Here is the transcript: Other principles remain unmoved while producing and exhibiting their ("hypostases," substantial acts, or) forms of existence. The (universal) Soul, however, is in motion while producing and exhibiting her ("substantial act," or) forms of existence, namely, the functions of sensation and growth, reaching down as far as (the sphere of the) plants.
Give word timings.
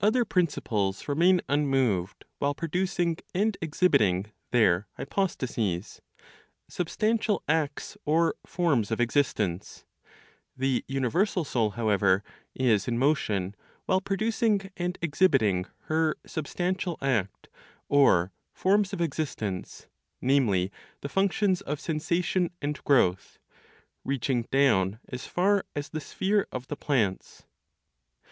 Other 0.00 0.24
principles 0.24 1.08
remain 1.08 1.40
unmoved 1.48 2.24
while 2.38 2.54
producing 2.54 3.16
and 3.34 3.56
exhibiting 3.60 4.26
their 4.52 4.86
("hypostases," 4.96 6.00
substantial 6.68 7.42
acts, 7.48 7.96
or) 8.04 8.36
forms 8.46 8.92
of 8.92 9.00
existence. 9.00 9.84
The 10.56 10.84
(universal) 10.86 11.42
Soul, 11.44 11.70
however, 11.70 12.22
is 12.54 12.86
in 12.86 13.00
motion 13.00 13.56
while 13.86 14.00
producing 14.00 14.70
and 14.76 14.96
exhibiting 15.02 15.66
her 15.86 16.14
("substantial 16.24 16.96
act," 17.02 17.48
or) 17.88 18.30
forms 18.52 18.92
of 18.92 19.00
existence, 19.00 19.88
namely, 20.20 20.70
the 21.00 21.08
functions 21.08 21.62
of 21.62 21.80
sensation 21.80 22.52
and 22.62 22.80
growth, 22.84 23.40
reaching 24.04 24.42
down 24.52 25.00
as 25.08 25.26
far 25.26 25.64
as 25.74 25.88
(the 25.88 26.00
sphere 26.00 26.46
of 26.52 26.68
the) 26.68 26.76
plants. 26.76 27.44